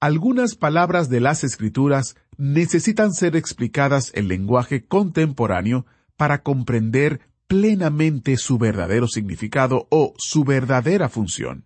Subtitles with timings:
[0.00, 8.58] Algunas palabras de las Escrituras necesitan ser explicadas en lenguaje contemporáneo para comprender plenamente su
[8.58, 11.64] verdadero significado o su verdadera función.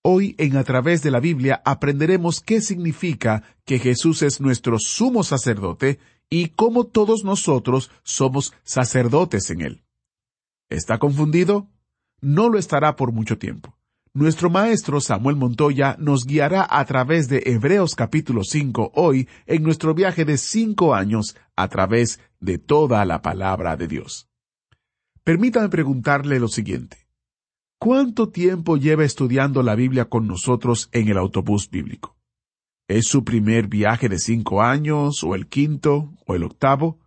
[0.00, 5.22] Hoy en A través de la Biblia aprenderemos qué significa que Jesús es nuestro sumo
[5.22, 5.98] sacerdote
[6.30, 9.84] y cómo todos nosotros somos sacerdotes en él.
[10.70, 11.68] ¿Está confundido?
[12.22, 13.73] No lo estará por mucho tiempo.
[14.16, 19.92] Nuestro maestro Samuel Montoya nos guiará a través de Hebreos capítulo 5 hoy en nuestro
[19.92, 24.28] viaje de cinco años a través de toda la palabra de Dios.
[25.24, 27.08] Permítame preguntarle lo siguiente.
[27.80, 32.16] ¿Cuánto tiempo lleva estudiando la Biblia con nosotros en el autobús bíblico?
[32.86, 37.00] ¿Es su primer viaje de cinco años, o el quinto, o el octavo?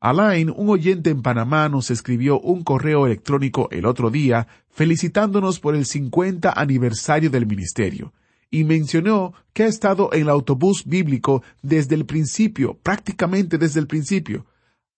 [0.00, 5.74] Alain, un oyente en Panamá, nos escribió un correo electrónico el otro día felicitándonos por
[5.74, 8.12] el 50 aniversario del ministerio,
[8.50, 13.86] y mencionó que ha estado en el autobús bíblico desde el principio, prácticamente desde el
[13.86, 14.46] principio.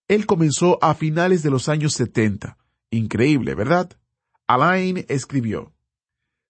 [0.09, 2.59] Él comenzó a finales de los años 70.
[2.91, 3.91] Increíble, ¿verdad?
[4.47, 5.73] Alain escribió,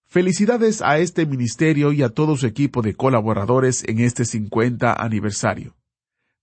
[0.06, 5.77] Felicidades a este ministerio y a todo su equipo de colaboradores en este 50 aniversario.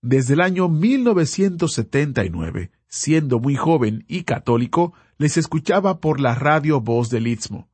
[0.02, 7.10] Desde el año 1979, siendo muy joven y católico, les escuchaba por la radio Voz
[7.10, 7.68] del Istmo.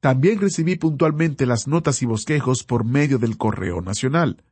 [0.00, 4.42] También recibí puntualmente las notas y bosquejos por medio del correo nacional.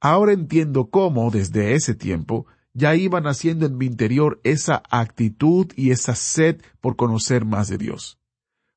[0.00, 5.90] Ahora entiendo cómo, desde ese tiempo, ya iba naciendo en mi interior esa actitud y
[5.90, 8.18] esa sed por conocer más de Dios.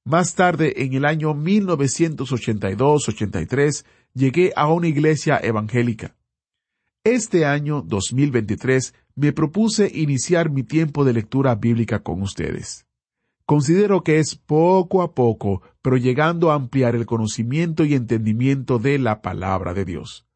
[0.05, 6.15] Más tarde, en el año 1982-83, llegué a una iglesia evangélica.
[7.09, 12.85] Este año 2023 me propuse iniciar mi tiempo de lectura bíblica con ustedes.
[13.45, 18.99] Considero que es poco a poco, pero llegando a ampliar el conocimiento y entendimiento de
[18.99, 20.27] la palabra de Dios.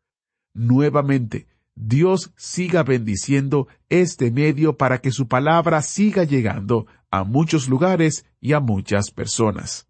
[0.53, 1.45] Nuevamente,
[1.75, 8.53] Dios siga bendiciendo este medio para que su palabra siga llegando a muchos lugares y
[8.53, 9.89] a muchas personas.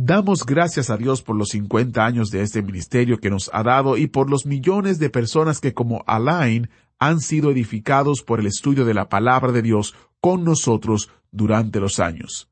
[0.00, 3.96] Damos gracias a Dios por los 50 años de este ministerio que nos ha dado
[3.96, 6.70] y por los millones de personas que como Alain
[7.00, 11.98] han sido edificados por el estudio de la palabra de Dios con nosotros durante los
[11.98, 12.48] años.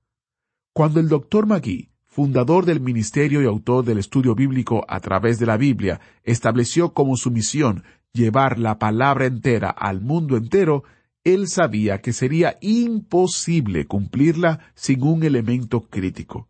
[0.73, 5.47] Cuando el doctor Magui, fundador del ministerio y autor del estudio bíblico a través de
[5.47, 10.83] la Biblia, estableció como su misión llevar la palabra entera al mundo entero,
[11.23, 16.49] él sabía que sería imposible cumplirla sin un elemento crítico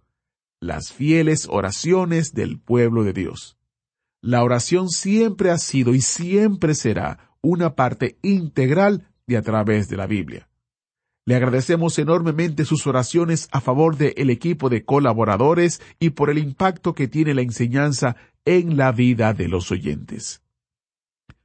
[0.66, 3.56] las fieles oraciones del pueblo de Dios.
[4.20, 9.96] La oración siempre ha sido y siempre será una parte integral de a través de
[9.96, 10.48] la Biblia.
[11.24, 16.94] Le agradecemos enormemente sus oraciones a favor del equipo de colaboradores y por el impacto
[16.94, 20.42] que tiene la enseñanza en la vida de los oyentes.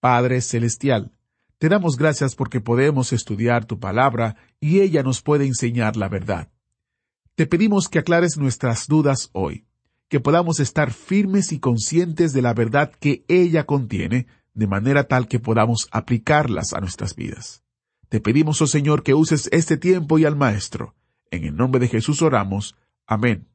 [0.00, 1.12] Padre Celestial,
[1.58, 6.48] te damos gracias porque podemos estudiar tu palabra y ella nos puede enseñar la verdad.
[7.34, 9.64] Te pedimos que aclares nuestras dudas hoy,
[10.10, 15.28] que podamos estar firmes y conscientes de la verdad que ella contiene, de manera tal
[15.28, 17.62] que podamos aplicarlas a nuestras vidas.
[18.10, 20.94] Te pedimos, oh Señor, que uses este tiempo y al Maestro.
[21.30, 22.76] En el nombre de Jesús oramos.
[23.06, 23.48] Amén.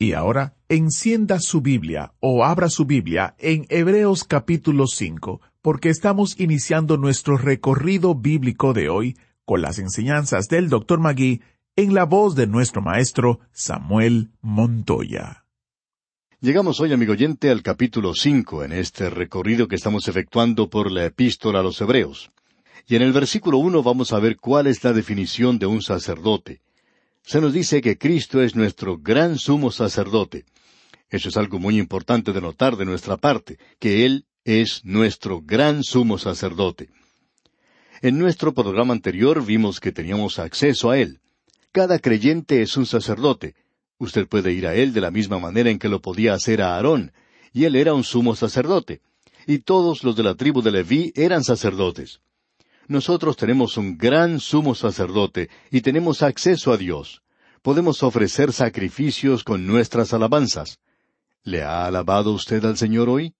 [0.00, 6.40] Y ahora, encienda su Biblia o abra su Biblia en Hebreos capítulo 5, porque estamos
[6.40, 10.98] iniciando nuestro recorrido bíblico de hoy con las enseñanzas del Dr.
[10.98, 11.40] Magui
[11.78, 15.44] en la voz de nuestro maestro Samuel Montoya.
[16.40, 21.04] Llegamos hoy, amigo oyente, al capítulo cinco en este recorrido que estamos efectuando por la
[21.04, 22.30] epístola a los Hebreos.
[22.88, 26.62] Y en el versículo uno vamos a ver cuál es la definición de un sacerdote.
[27.22, 30.46] Se nos dice que Cristo es nuestro gran sumo sacerdote.
[31.10, 35.82] Eso es algo muy importante de notar de nuestra parte, que Él es nuestro gran
[35.82, 36.88] sumo sacerdote.
[38.00, 41.20] En nuestro programa anterior vimos que teníamos acceso a Él.
[41.76, 43.54] Cada creyente es un sacerdote.
[43.98, 46.74] Usted puede ir a Él de la misma manera en que lo podía hacer a
[46.74, 47.12] Aarón,
[47.52, 49.02] y Él era un sumo sacerdote.
[49.46, 52.20] Y todos los de la tribu de Leví eran sacerdotes.
[52.88, 57.20] Nosotros tenemos un gran sumo sacerdote y tenemos acceso a Dios.
[57.60, 60.78] Podemos ofrecer sacrificios con nuestras alabanzas.
[61.42, 63.34] ¿Le ha alabado usted al Señor hoy?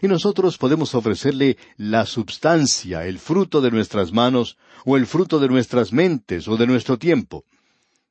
[0.00, 5.48] Y nosotros podemos ofrecerle la substancia, el fruto de nuestras manos, o el fruto de
[5.48, 7.44] nuestras mentes, o de nuestro tiempo.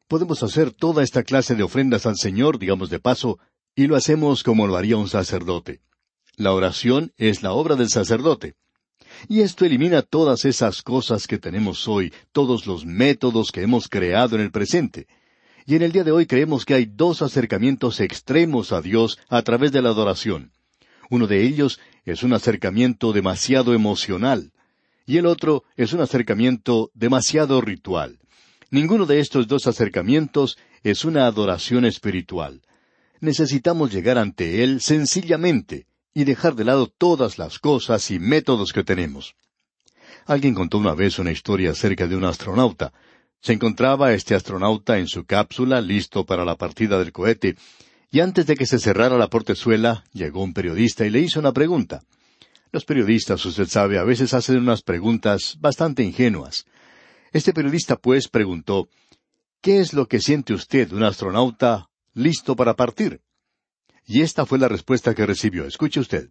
[0.08, 3.40] Podemos hacer toda esta clase de ofrendas al Señor, digamos de paso,
[3.76, 5.82] y lo hacemos como lo haría un sacerdote.
[6.36, 8.56] La oración es la obra del sacerdote.
[9.28, 14.36] Y esto elimina todas esas cosas que tenemos hoy, todos los métodos que hemos creado
[14.36, 15.08] en el presente.
[15.66, 19.42] Y en el día de hoy creemos que hay dos acercamientos extremos a Dios a
[19.42, 20.52] través de la adoración.
[21.10, 24.52] Uno de ellos es un acercamiento demasiado emocional
[25.06, 28.20] y el otro es un acercamiento demasiado ritual.
[28.70, 32.62] Ninguno de estos dos acercamientos es una adoración espiritual.
[33.22, 38.84] Necesitamos llegar ante Él sencillamente y dejar de lado todas las cosas y métodos que
[38.84, 39.36] tenemos.
[40.26, 42.92] Alguien contó una vez una historia acerca de un astronauta,
[43.40, 47.56] se encontraba este astronauta en su cápsula, listo para la partida del cohete,
[48.12, 51.52] y antes de que se cerrara la portezuela, llegó un periodista y le hizo una
[51.52, 52.04] pregunta.
[52.72, 56.66] Los periodistas, usted sabe, a veces hacen unas preguntas bastante ingenuas.
[57.32, 58.90] Este periodista, pues, preguntó,
[59.62, 63.22] ¿Qué es lo que siente usted, un astronauta, listo para partir?
[64.06, 65.66] Y esta fue la respuesta que recibió.
[65.66, 66.30] Escuche usted.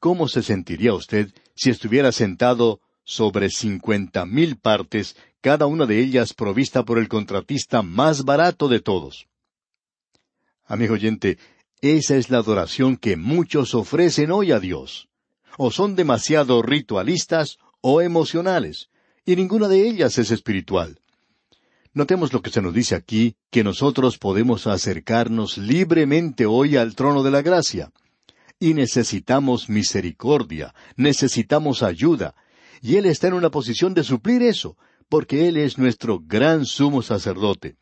[0.00, 6.34] ¿Cómo se sentiría usted si estuviera sentado sobre cincuenta mil partes cada una de ellas
[6.34, 9.26] provista por el contratista más barato de todos.
[10.70, 11.36] Amigo oyente,
[11.80, 15.08] esa es la adoración que muchos ofrecen hoy a Dios.
[15.58, 18.88] O son demasiado ritualistas o emocionales,
[19.26, 21.00] y ninguna de ellas es espiritual.
[21.92, 27.24] Notemos lo que se nos dice aquí, que nosotros podemos acercarnos libremente hoy al trono
[27.24, 27.90] de la gracia.
[28.60, 32.36] Y necesitamos misericordia, necesitamos ayuda,
[32.80, 34.76] y Él está en una posición de suplir eso,
[35.08, 37.74] porque Él es nuestro gran sumo sacerdote.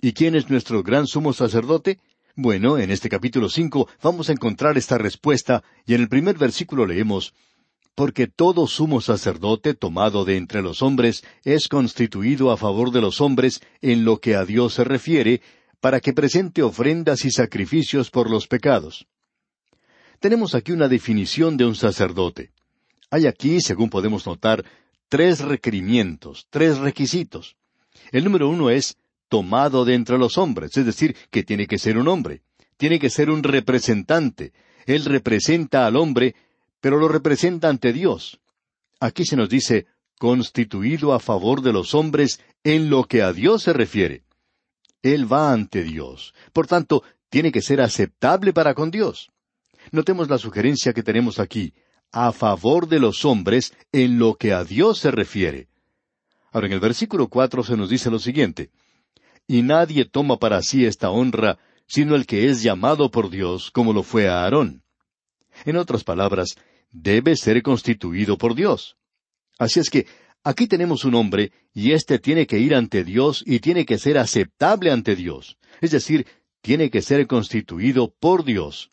[0.00, 2.00] ¿Y quién es nuestro gran sumo sacerdote?
[2.38, 6.84] Bueno, en este capítulo cinco vamos a encontrar esta respuesta, y en el primer versículo
[6.84, 7.32] leemos
[7.94, 13.22] Porque todo sumo sacerdote tomado de entre los hombres es constituido a favor de los
[13.22, 15.40] hombres en lo que a Dios se refiere,
[15.80, 19.06] para que presente ofrendas y sacrificios por los pecados.
[20.20, 22.50] Tenemos aquí una definición de un sacerdote.
[23.10, 24.62] Hay aquí, según podemos notar,
[25.08, 27.56] tres requerimientos, tres requisitos.
[28.12, 31.98] El número uno es tomado de entre los hombres, es decir, que tiene que ser
[31.98, 32.42] un hombre,
[32.76, 34.52] tiene que ser un representante.
[34.86, 36.34] Él representa al hombre,
[36.80, 38.40] pero lo representa ante Dios.
[39.00, 39.86] Aquí se nos dice
[40.18, 44.22] constituido a favor de los hombres en lo que a Dios se refiere.
[45.02, 46.34] Él va ante Dios.
[46.52, 49.30] Por tanto, tiene que ser aceptable para con Dios.
[49.92, 51.74] Notemos la sugerencia que tenemos aquí
[52.12, 55.68] a favor de los hombres en lo que a Dios se refiere.
[56.50, 58.70] Ahora en el versículo cuatro se nos dice lo siguiente
[59.46, 63.92] Y nadie toma para sí esta honra, sino el que es llamado por Dios, como
[63.92, 64.82] lo fue a Aarón.
[65.64, 66.56] En otras palabras,
[66.90, 68.96] debe ser constituido por Dios.
[69.58, 70.06] Así es que
[70.42, 74.18] aquí tenemos un hombre, y éste tiene que ir ante Dios y tiene que ser
[74.18, 75.56] aceptable ante Dios.
[75.80, 76.26] Es decir,
[76.60, 78.90] tiene que ser constituido por Dios.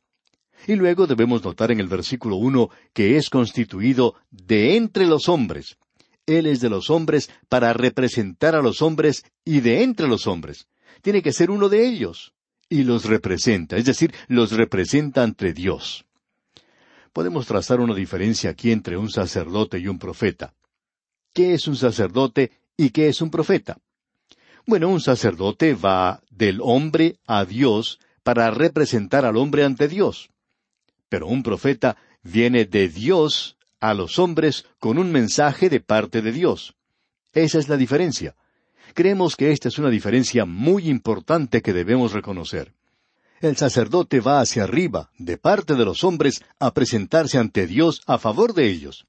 [0.68, 5.78] Y luego debemos notar en el versículo uno que es constituido de entre los hombres.
[6.26, 10.68] Él es de los hombres para representar a los hombres y de entre los hombres.
[11.02, 12.34] Tiene que ser uno de ellos.
[12.70, 16.06] Y los representa, es decir, los representa ante Dios.
[17.12, 20.54] Podemos trazar una diferencia aquí entre un sacerdote y un profeta.
[21.34, 23.78] ¿Qué es un sacerdote y qué es un profeta?
[24.66, 30.30] Bueno, un sacerdote va del hombre a Dios para representar al hombre ante Dios.
[31.10, 36.32] Pero un profeta viene de Dios a los hombres con un mensaje de parte de
[36.32, 36.74] Dios.
[37.34, 38.34] Esa es la diferencia.
[38.94, 42.72] Creemos que esta es una diferencia muy importante que debemos reconocer.
[43.42, 48.18] El sacerdote va hacia arriba, de parte de los hombres, a presentarse ante Dios a
[48.18, 49.06] favor de ellos.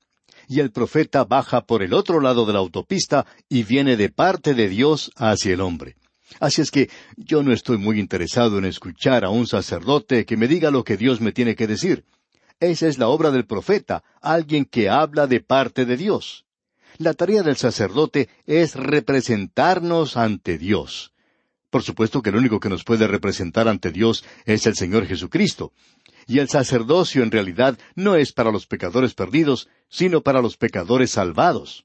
[0.48, 4.54] Y el profeta baja por el otro lado de la autopista y viene de parte
[4.54, 5.94] de Dios hacia el hombre.
[6.40, 10.48] Así es que yo no estoy muy interesado en escuchar a un sacerdote que me
[10.48, 12.04] diga lo que Dios me tiene que decir.
[12.60, 16.44] Esa es la obra del profeta, alguien que habla de parte de Dios.
[16.98, 21.12] La tarea del sacerdote es representarnos ante Dios.
[21.70, 25.72] Por supuesto que el único que nos puede representar ante Dios es el Señor Jesucristo.
[26.26, 31.10] Y el sacerdocio en realidad no es para los pecadores perdidos, sino para los pecadores
[31.10, 31.84] salvados.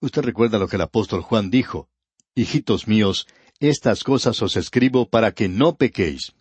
[0.00, 1.88] Usted recuerda lo que el apóstol Juan dijo,
[2.34, 3.28] Hijitos míos,
[3.60, 6.32] estas cosas os escribo para que no pequéis.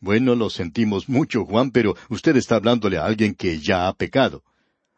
[0.00, 4.42] Bueno, lo sentimos mucho, Juan, pero usted está hablándole a alguien que ya ha pecado.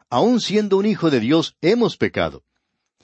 [0.09, 2.45] Aun siendo un hijo de Dios, hemos pecado.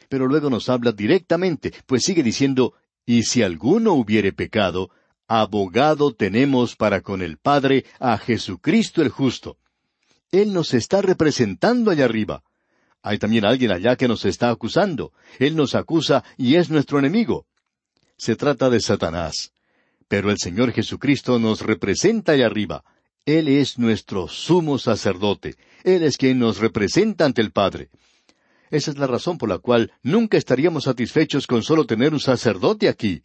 [0.08, 2.74] Pero luego nos habla directamente, pues sigue diciendo,
[3.04, 4.90] y si alguno hubiere pecado,
[5.26, 9.58] abogado tenemos para con el Padre a Jesucristo el justo.
[10.30, 12.44] Él nos está representando allá arriba.
[13.02, 15.12] Hay también alguien allá que nos está acusando.
[15.38, 17.46] Él nos acusa y es nuestro enemigo.
[18.16, 19.52] Se trata de Satanás.
[20.08, 22.84] Pero el Señor Jesucristo nos representa allá arriba.
[23.26, 25.56] Él es nuestro sumo sacerdote.
[25.84, 27.90] Él es quien nos representa ante el Padre.
[28.70, 32.88] Esa es la razón por la cual nunca estaríamos satisfechos con solo tener un sacerdote
[32.88, 33.22] aquí.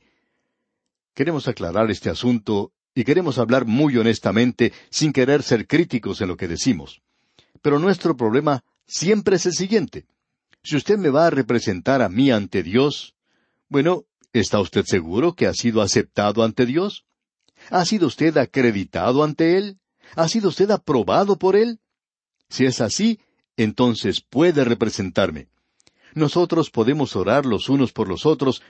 [1.13, 6.37] Queremos aclarar este asunto y queremos hablar muy honestamente sin querer ser críticos en lo
[6.37, 7.01] que decimos.
[7.61, 10.05] Pero nuestro problema siempre es el siguiente.
[10.63, 13.15] Si usted me va a representar a mí ante Dios,
[13.69, 17.05] bueno, ¿está usted seguro que ha sido aceptado ante Dios?
[17.69, 19.79] ¿Ha sido usted acreditado ante Él?
[20.15, 21.79] ¿Ha sido usted aprobado por Él?
[22.49, 23.19] Si es así,
[23.55, 25.47] entonces puede representarme.
[26.13, 28.61] Nosotros podemos orar los unos por los otros,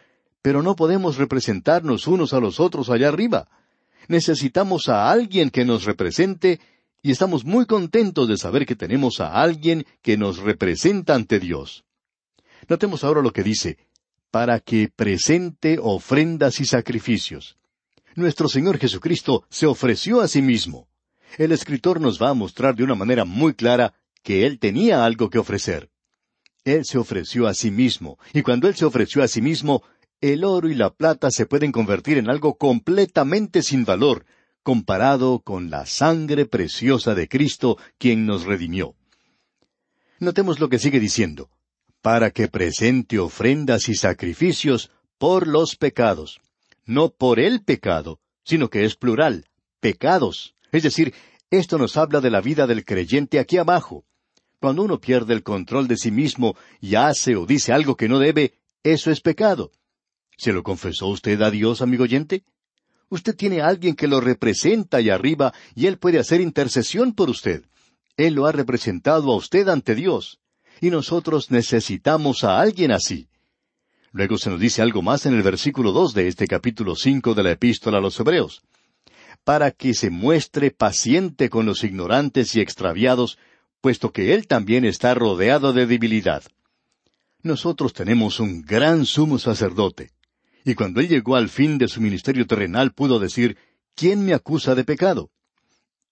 [0.42, 3.50] pero no podemos representarnos unos a los otros allá arriba.
[4.08, 6.60] Necesitamos a alguien que nos represente
[7.02, 11.84] y estamos muy contentos de saber que tenemos a alguien que nos representa ante Dios.
[12.70, 13.78] Notemos ahora lo que dice,
[14.34, 17.56] para que presente ofrendas y sacrificios.
[18.16, 20.88] Nuestro Señor Jesucristo se ofreció a sí mismo.
[21.38, 25.30] El escritor nos va a mostrar de una manera muy clara que Él tenía algo
[25.30, 25.92] que ofrecer.
[26.66, 29.84] Él se ofreció a sí mismo, y cuando Él se ofreció a sí mismo,
[30.20, 34.26] el oro y la plata se pueden convertir en algo completamente sin valor,
[34.64, 38.96] comparado con la sangre preciosa de Cristo, quien nos redimió.
[40.18, 41.52] Notemos lo que sigue diciendo,
[42.04, 46.42] para que presente ofrendas y sacrificios por los pecados,
[46.86, 49.46] no por el pecado, sino que es plural,
[49.80, 50.54] pecados.
[50.74, 51.14] Es decir,
[51.50, 54.04] esto nos habla de la vida del creyente aquí abajo.
[54.60, 58.20] Cuando uno pierde el control de sí mismo y hace o dice algo que no
[58.20, 59.72] debe, eso es pecado.
[60.36, 62.44] ¿Se lo confesó usted a Dios, amigo oyente?
[63.08, 67.30] Usted tiene a alguien que lo representa allá arriba y él puede hacer intercesión por
[67.30, 67.64] usted.
[68.18, 70.42] Él lo ha representado a usted ante Dios.
[70.84, 73.30] Y nosotros necesitamos a alguien así.
[74.12, 77.42] Luego se nos dice algo más en el versículo dos de este capítulo cinco de
[77.42, 78.64] la Epístola a los Hebreos.
[79.46, 83.38] Para que se muestre paciente con los ignorantes y extraviados,
[83.80, 86.44] puesto que Él también está rodeado de debilidad.
[87.44, 90.12] Nosotros tenemos un gran sumo sacerdote,
[90.66, 93.56] y cuando Él llegó al fin de su ministerio terrenal pudo decir,
[93.96, 95.32] ¿quién me acusa de pecado?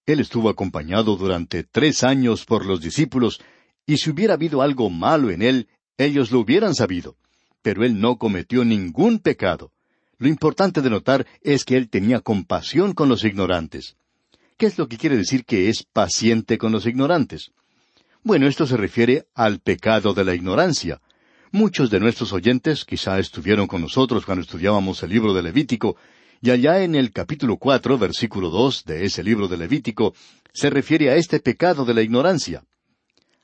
[0.05, 3.41] Él estuvo acompañado durante tres años por los discípulos,
[3.91, 5.67] y si hubiera habido algo malo en Él,
[5.97, 7.17] ellos lo hubieran sabido.
[7.61, 9.73] Pero Él no cometió ningún pecado.
[10.17, 13.97] Lo importante de notar es que Él tenía compasión con los ignorantes.
[14.55, 17.51] ¿Qué es lo que quiere decir que es paciente con los ignorantes?
[18.23, 21.01] Bueno, esto se refiere al pecado de la ignorancia.
[21.51, 25.97] Muchos de nuestros oyentes quizá estuvieron con nosotros cuando estudiábamos el libro de Levítico,
[26.41, 30.13] y allá en el capítulo cuatro, versículo dos de ese libro de Levítico,
[30.53, 32.63] se refiere a este pecado de la ignorancia.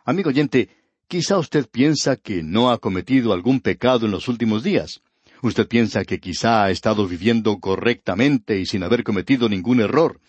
[0.07, 0.69] Amigo oyente,
[1.09, 5.01] quizá usted piensa que no ha cometido algún pecado en los últimos días.
[5.41, 10.21] Usted piensa que quizá ha estado viviendo correctamente y sin haber cometido ningún error.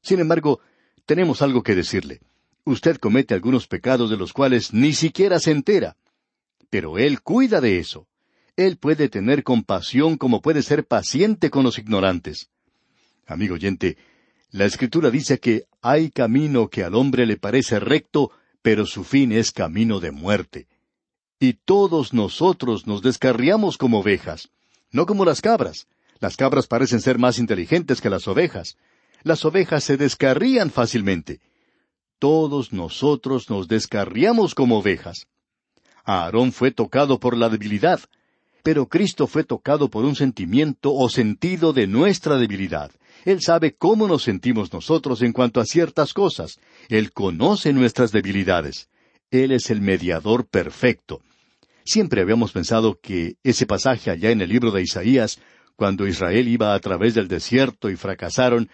[0.00, 0.60] Sin embargo,
[1.04, 2.20] tenemos algo que decirle
[2.64, 5.96] usted comete algunos pecados de los cuales ni siquiera se entera.
[6.68, 8.08] Pero Él cuida de eso.
[8.56, 12.48] Él puede tener compasión como puede ser paciente con los ignorantes.
[13.26, 13.98] Amigo oyente,
[14.50, 18.32] la Escritura dice que hay camino que al hombre le parece recto,
[18.66, 20.66] pero su fin es camino de muerte.
[21.38, 24.48] Y todos nosotros nos descarriamos como ovejas,
[24.90, 25.86] no como las cabras.
[26.18, 28.76] Las cabras parecen ser más inteligentes que las ovejas.
[29.22, 31.38] Las ovejas se descarrían fácilmente
[32.18, 35.26] todos nosotros nos descarriamos como ovejas.
[36.04, 38.00] Aarón fue tocado por la debilidad,
[38.62, 42.90] pero Cristo fue tocado por un sentimiento o sentido de nuestra debilidad.
[43.26, 46.60] Él sabe cómo nos sentimos nosotros en cuanto a ciertas cosas.
[46.88, 48.88] Él conoce nuestras debilidades.
[49.32, 51.22] Él es el mediador perfecto.
[51.84, 55.40] Siempre habíamos pensado que ese pasaje allá en el libro de Isaías,
[55.74, 58.70] cuando Israel iba a través del desierto y fracasaron,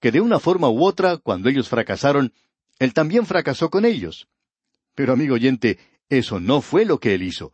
[0.00, 2.32] que de una forma u otra, cuando ellos fracasaron,
[2.80, 4.26] él también fracasó con ellos.
[4.96, 5.78] Pero amigo oyente,
[6.08, 7.52] eso no fue lo que él hizo.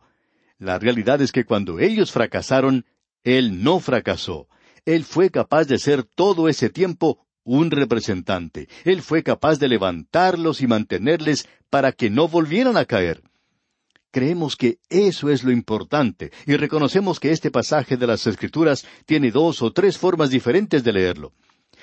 [0.57, 2.87] La realidad es que cuando ellos fracasaron,
[3.23, 4.47] él no fracasó.
[4.89, 8.67] Él fue capaz de ser todo ese tiempo un representante.
[8.85, 13.21] Él fue capaz de levantarlos y mantenerles para que no volvieran a caer.
[14.09, 19.29] Creemos que eso es lo importante y reconocemos que este pasaje de las Escrituras tiene
[19.29, 21.33] dos o tres formas diferentes de leerlo.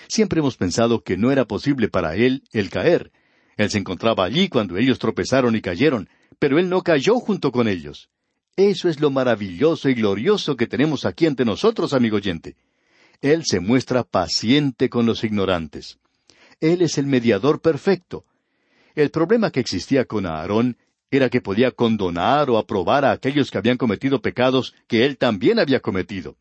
[0.08, 3.12] Siempre hemos pensado que no era posible para él el caer.
[3.56, 6.08] Él se encontraba allí cuando ellos tropezaron y cayeron,
[6.40, 8.10] pero él no cayó junto con ellos.
[8.56, 12.56] Eso es lo maravilloso y glorioso que tenemos aquí ante nosotros, amigo oyente.
[13.20, 15.98] Él se muestra paciente con los ignorantes.
[16.60, 18.24] Él es el mediador perfecto.
[18.94, 20.78] El problema que existía con Aarón
[21.10, 25.58] era que podía condonar o aprobar a aquellos que habían cometido pecados que él también
[25.58, 26.36] había cometido.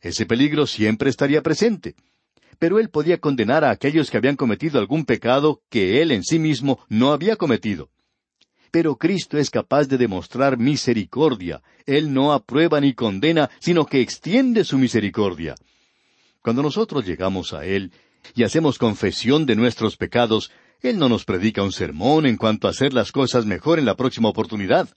[0.00, 1.94] Ese peligro siempre estaría presente.
[2.58, 6.38] Pero él podía condenar a aquellos que habían cometido algún pecado que él en sí
[6.38, 7.90] mismo no había cometido.
[8.70, 11.62] Pero Cristo es capaz de demostrar misericordia.
[11.86, 15.54] Él no aprueba ni condena, sino que extiende su misericordia.
[16.42, 17.92] Cuando nosotros llegamos a Él
[18.34, 22.70] y hacemos confesión de nuestros pecados, Él no nos predica un sermón en cuanto a
[22.70, 24.88] hacer las cosas mejor en la próxima oportunidad.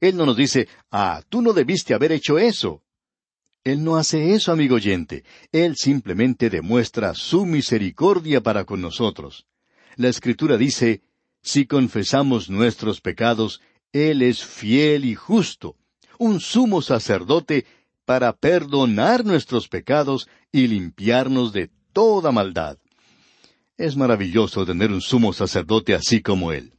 [0.00, 2.82] Él no nos dice, ah, tú no debiste haber hecho eso.
[3.64, 5.24] Él no hace eso, amigo oyente.
[5.52, 9.46] Él simplemente demuestra su misericordia para con nosotros.
[9.96, 11.02] La Escritura dice,
[11.42, 13.60] si confesamos nuestros pecados,
[13.92, 15.76] Él es fiel y justo,
[16.18, 17.66] un sumo sacerdote
[18.08, 22.78] para perdonar nuestros pecados y limpiarnos de toda maldad.
[23.76, 26.72] Es maravilloso tener un sumo sacerdote así como Él.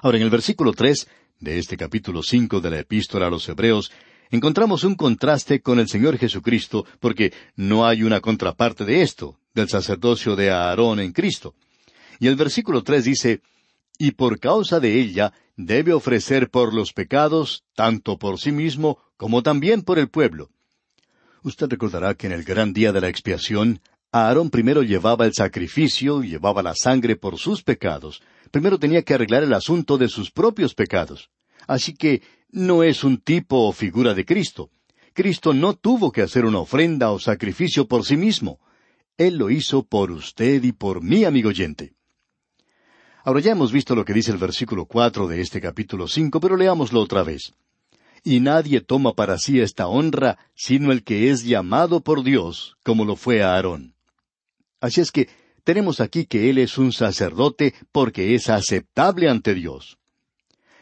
[0.00, 1.06] Ahora, en el versículo tres
[1.38, 3.92] de este capítulo cinco de la Epístola a los Hebreos,
[4.30, 9.68] encontramos un contraste con el Señor Jesucristo, porque no hay una contraparte de esto, del
[9.68, 11.54] sacerdocio de Aarón en Cristo.
[12.18, 13.42] Y el versículo tres dice,
[13.98, 19.42] y por causa de ella debe ofrecer por los pecados, tanto por sí mismo como
[19.42, 20.48] también por el pueblo.
[21.42, 26.22] Usted recordará que en el gran día de la expiación, Aarón primero llevaba el sacrificio,
[26.22, 28.22] llevaba la sangre por sus pecados.
[28.50, 31.28] Primero tenía que arreglar el asunto de sus propios pecados.
[31.68, 34.70] Así que no es un tipo o figura de Cristo.
[35.12, 38.58] Cristo no tuvo que hacer una ofrenda o sacrificio por sí mismo.
[39.18, 41.92] Él lo hizo por usted y por mí, amigo oyente.
[43.22, 46.56] Ahora ya hemos visto lo que dice el versículo cuatro de este capítulo cinco, pero
[46.56, 47.52] leámoslo otra vez.
[48.22, 53.04] Y nadie toma para sí esta honra sino el que es llamado por Dios, como
[53.04, 53.94] lo fue Aarón.
[54.80, 55.28] Así es que
[55.64, 59.98] tenemos aquí que él es un sacerdote porque es aceptable ante Dios.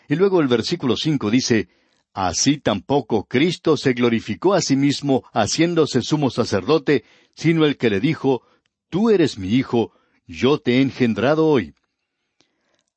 [0.08, 1.68] Y luego el versículo cinco dice,
[2.14, 8.00] Así tampoco Cristo se glorificó a sí mismo haciéndose sumo sacerdote, sino el que le
[8.00, 8.42] dijo,
[8.88, 9.92] Tú eres mi hijo,
[10.26, 11.74] yo te he engendrado hoy.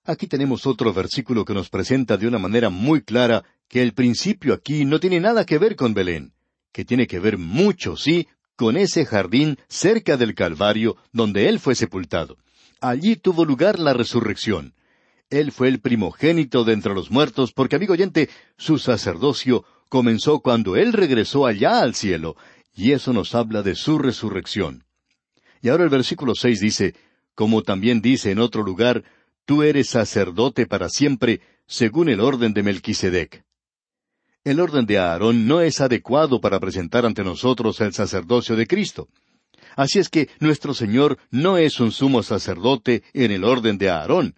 [0.04, 4.54] Aquí tenemos otro versículo que nos presenta de una manera muy clara que el principio
[4.54, 6.34] aquí no tiene nada que ver con Belén,
[6.74, 11.74] que tiene que ver mucho, sí, con ese jardín cerca del Calvario donde Él fue
[11.76, 12.38] sepultado.
[12.82, 14.74] Allí tuvo lugar la resurrección.
[15.30, 20.76] Él fue el primogénito de entre los muertos porque, amigo oyente, su sacerdocio comenzó cuando
[20.76, 22.36] Él regresó allá al cielo,
[22.76, 24.84] y eso nos habla de su resurrección.
[25.62, 26.94] Y ahora el versículo seis dice,
[27.36, 29.06] como también dice en otro lugar,
[29.46, 33.46] Tú eres sacerdote para siempre, según el orden de Melquisedec.
[34.44, 39.08] El orden de Aarón no es adecuado para presentar ante nosotros el sacerdocio de Cristo.
[39.76, 44.36] Así es que nuestro Señor no es un sumo sacerdote en el orden de Aarón,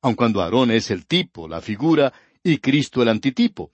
[0.00, 2.12] aun cuando Aarón es el tipo, la figura,
[2.44, 3.72] y Cristo el antitipo.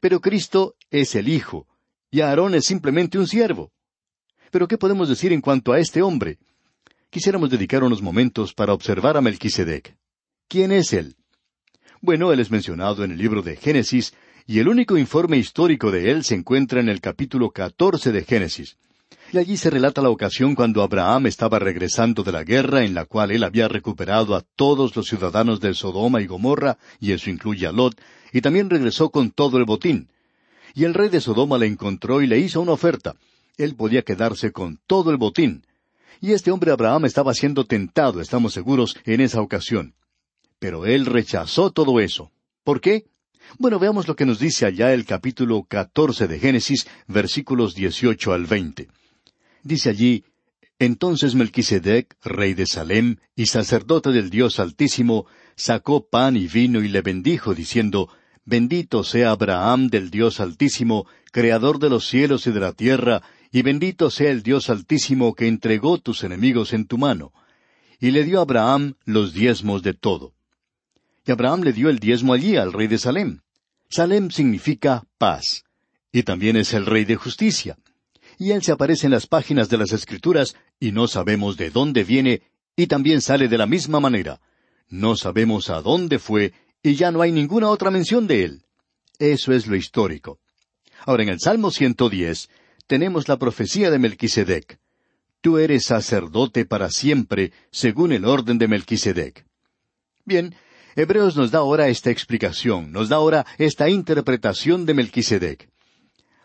[0.00, 1.66] Pero Cristo es el Hijo,
[2.10, 3.72] y Aarón es simplemente un siervo.
[4.50, 6.38] Pero ¿qué podemos decir en cuanto a este hombre?
[7.10, 9.96] quisiéramos dedicar unos momentos para observar a Melquisedec.
[10.48, 11.16] ¿Quién es él?
[12.02, 14.12] Bueno, él es mencionado en el libro de Génesis,
[14.46, 18.76] y el único informe histórico de él se encuentra en el capítulo catorce de Génesis.
[19.32, 23.06] Y allí se relata la ocasión cuando Abraham estaba regresando de la guerra en la
[23.06, 27.66] cual él había recuperado a todos los ciudadanos de Sodoma y Gomorra, y eso incluye
[27.66, 28.00] a Lot,
[28.32, 30.08] y también regresó con todo el botín.
[30.74, 33.16] Y el rey de Sodoma le encontró y le hizo una oferta.
[33.56, 35.64] Él podía quedarse con todo el botín,
[36.20, 39.94] y este hombre Abraham estaba siendo tentado, estamos seguros, en esa ocasión.
[40.58, 42.30] Pero él rechazó todo eso.
[42.64, 43.06] ¿Por qué?
[43.58, 48.46] Bueno, veamos lo que nos dice allá el capítulo catorce de Génesis, versículos dieciocho al
[48.46, 48.88] veinte.
[49.62, 50.24] Dice allí,
[50.78, 56.88] Entonces Melquisedec, rey de Salem y sacerdote del Dios Altísimo, sacó pan y vino y
[56.88, 58.10] le bendijo, diciendo,
[58.44, 63.62] Bendito sea Abraham del Dios Altísimo, creador de los cielos y de la tierra, y
[63.62, 67.32] bendito sea el Dios Altísimo que entregó tus enemigos en tu mano.
[67.98, 70.35] Y le dio a Abraham los diezmos de todo.
[71.26, 73.40] Y Abraham le dio el diezmo allí al rey de Salem.
[73.88, 75.64] Salem significa paz,
[76.12, 77.76] y también es el rey de justicia.
[78.38, 82.04] y Él se aparece en las páginas de las Escrituras y no sabemos de dónde
[82.04, 82.42] viene
[82.76, 84.40] y también sale de la misma manera.
[84.88, 88.62] No sabemos a dónde fue y ya no hay ninguna otra mención de Él.
[89.18, 90.38] Eso es lo histórico.
[91.06, 92.50] Ahora en el Salmo 110
[92.86, 94.78] tenemos la profecía de Melquisedec.
[95.40, 99.46] Tú eres sacerdote para siempre, según el orden de Melquisedec.
[100.24, 100.54] Bien,
[100.98, 105.68] Hebreos nos da ahora esta explicación, nos da ahora esta interpretación de Melquisedec.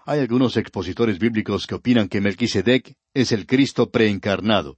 [0.06, 4.78] Hay algunos expositores bíblicos que opinan que Melquisedec es el Cristo preencarnado.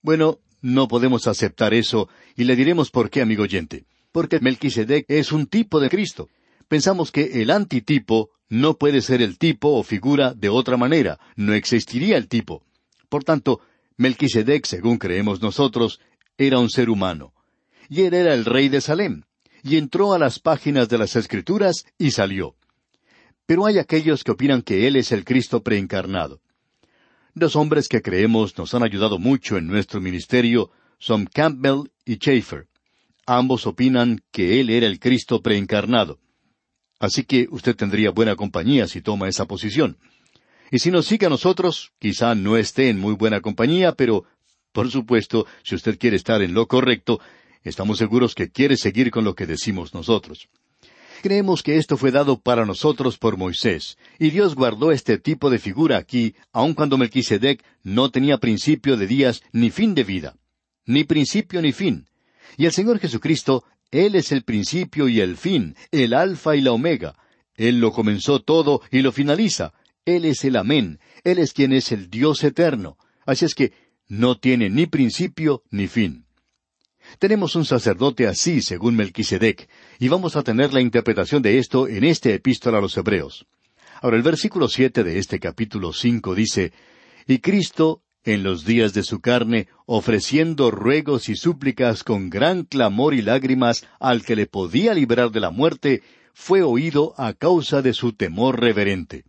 [0.00, 3.84] Bueno, no podemos aceptar eso y le diremos por qué, amigo oyente.
[4.12, 6.30] Porque Melquisedec es un tipo de Cristo.
[6.66, 11.52] Pensamos que el antitipo no puede ser el tipo o figura de otra manera, no
[11.52, 12.64] existiría el tipo.
[13.10, 13.60] Por tanto,
[13.98, 16.00] Melquisedec, según creemos nosotros,
[16.38, 17.34] era un ser humano
[17.90, 19.24] y él era el rey de Salem,
[19.64, 22.54] y entró a las páginas de las Escrituras y salió.
[23.46, 26.40] Pero hay aquellos que opinan que él es el Cristo preencarnado.
[27.34, 32.68] Dos hombres que creemos nos han ayudado mucho en nuestro ministerio son Campbell y Schaeffer.
[33.26, 36.20] Ambos opinan que él era el Cristo preencarnado.
[37.00, 39.98] Así que usted tendría buena compañía si toma esa posición.
[40.70, 44.24] Y si nos sigue a nosotros, quizá no esté en muy buena compañía, pero,
[44.72, 47.20] por supuesto, si usted quiere estar en lo correcto,
[47.62, 50.48] Estamos seguros que quiere seguir con lo que decimos nosotros.
[51.22, 55.58] Creemos que esto fue dado para nosotros por Moisés, y Dios guardó este tipo de
[55.58, 60.36] figura aquí, aun cuando Melquisedec no tenía principio de días ni fin de vida.
[60.86, 62.06] Ni principio ni fin.
[62.56, 66.72] Y el Señor Jesucristo, Él es el principio y el fin, el alfa y la
[66.72, 67.16] omega.
[67.54, 69.74] Él lo comenzó todo y lo finaliza.
[70.06, 70.98] Él es el amén.
[71.22, 72.96] Él es quien es el Dios eterno.
[73.26, 73.72] Así es que
[74.08, 76.24] no tiene ni principio ni fin.
[77.18, 79.68] Tenemos un sacerdote así, según Melquisedec,
[79.98, 83.46] y vamos a tener la interpretación de esto en este epístola a los Hebreos.
[84.00, 86.72] Ahora el versículo siete de este capítulo cinco dice
[87.26, 93.14] Y Cristo, en los días de su carne, ofreciendo ruegos y súplicas con gran clamor
[93.14, 97.92] y lágrimas al que le podía librar de la muerte, fue oído a causa de
[97.92, 99.24] su temor reverente.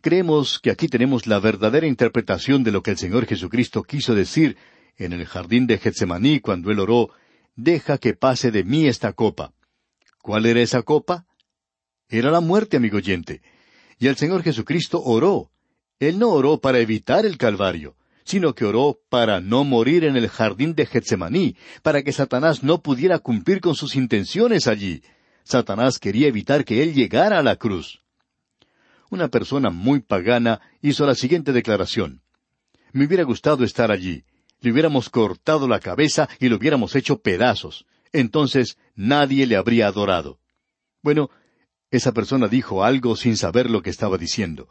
[0.00, 4.56] Creemos que aquí tenemos la verdadera interpretación de lo que el Señor Jesucristo quiso decir
[4.96, 7.10] en el jardín de Getsemaní cuando él oró,
[7.56, 9.52] Deja que pase de mí esta copa.
[10.20, 11.26] ¿Cuál era esa copa?
[12.08, 13.42] Era la muerte, amigo oyente.
[13.98, 15.50] Y el Señor Jesucristo oró.
[16.00, 20.28] Él no oró para evitar el Calvario, sino que oró para no morir en el
[20.28, 25.02] jardín de Getsemaní, para que Satanás no pudiera cumplir con sus intenciones allí.
[25.44, 28.02] Satanás quería evitar que él llegara a la cruz.
[29.10, 32.22] Una persona muy pagana hizo la siguiente declaración.
[32.92, 34.24] Me hubiera gustado estar allí,
[34.64, 37.84] le hubiéramos cortado la cabeza y lo hubiéramos hecho pedazos.
[38.12, 40.38] Entonces nadie le habría adorado.
[41.02, 41.30] Bueno,
[41.90, 44.68] esa persona dijo algo sin saber lo que estaba diciendo.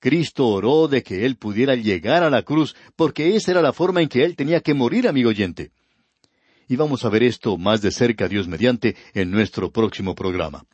[0.00, 4.02] Cristo oró de que él pudiera llegar a la cruz, porque esa era la forma
[4.02, 5.70] en que él tenía que morir, amigo oyente.
[6.68, 10.64] Y vamos a ver esto más de cerca, Dios mediante, en nuestro próximo programa.